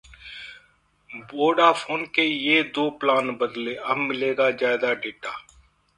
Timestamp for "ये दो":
2.23-2.89